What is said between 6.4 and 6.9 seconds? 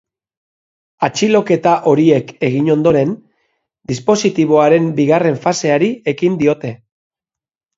diote.